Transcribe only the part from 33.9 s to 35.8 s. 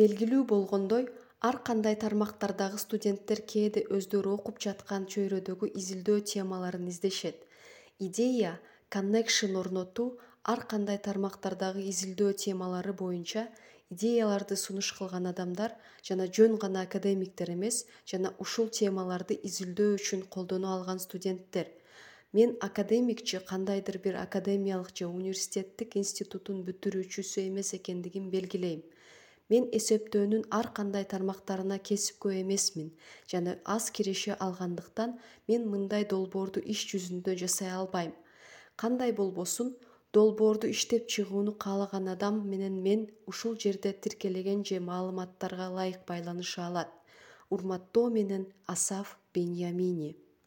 киреше алгандыктан мен